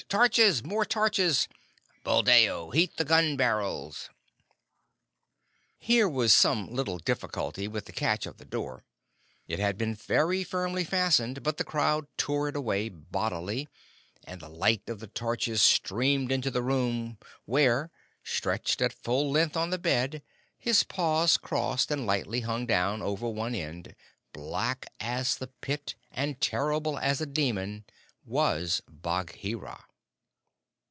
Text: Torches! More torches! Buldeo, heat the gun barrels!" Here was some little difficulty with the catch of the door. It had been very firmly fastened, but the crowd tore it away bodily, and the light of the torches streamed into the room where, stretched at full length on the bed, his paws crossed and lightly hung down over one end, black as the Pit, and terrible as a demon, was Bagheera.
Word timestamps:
Torches! 0.09 0.61
More 0.61 0.83
torches! 0.83 1.47
Buldeo, 2.03 2.71
heat 2.71 2.97
the 2.97 3.05
gun 3.05 3.37
barrels!" 3.37 4.09
Here 5.77 6.09
was 6.09 6.33
some 6.33 6.67
little 6.69 6.97
difficulty 6.97 7.65
with 7.65 7.85
the 7.85 7.93
catch 7.93 8.25
of 8.25 8.35
the 8.37 8.43
door. 8.43 8.83
It 9.47 9.59
had 9.59 9.77
been 9.77 9.95
very 9.95 10.43
firmly 10.43 10.83
fastened, 10.83 11.43
but 11.43 11.55
the 11.55 11.63
crowd 11.63 12.07
tore 12.17 12.49
it 12.49 12.57
away 12.57 12.89
bodily, 12.89 13.69
and 14.25 14.41
the 14.41 14.49
light 14.49 14.89
of 14.89 14.99
the 14.99 15.07
torches 15.07 15.61
streamed 15.61 16.29
into 16.29 16.51
the 16.51 16.63
room 16.63 17.17
where, 17.45 17.89
stretched 18.21 18.81
at 18.81 18.91
full 18.91 19.31
length 19.31 19.55
on 19.55 19.69
the 19.69 19.77
bed, 19.79 20.23
his 20.57 20.83
paws 20.83 21.37
crossed 21.37 21.89
and 21.89 22.05
lightly 22.07 22.41
hung 22.41 22.65
down 22.65 23.01
over 23.01 23.29
one 23.29 23.55
end, 23.55 23.95
black 24.33 24.87
as 24.99 25.37
the 25.37 25.47
Pit, 25.47 25.95
and 26.11 26.41
terrible 26.41 26.97
as 26.97 27.21
a 27.21 27.25
demon, 27.25 27.85
was 28.25 28.81
Bagheera. 28.89 29.85